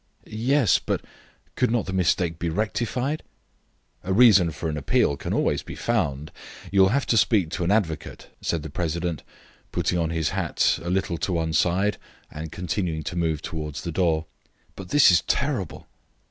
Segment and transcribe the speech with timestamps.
[0.25, 1.03] "Yes, but
[1.55, 3.21] could not the mistake be rectified?"
[4.03, 6.31] "A reason for an appeal can always be found.
[6.71, 9.21] You will have to speak to an advocate," said the president,
[9.71, 11.97] putting on his hat a little to one side
[12.31, 14.25] and continuing to move towards the door.
[14.75, 15.85] "But this is terrible."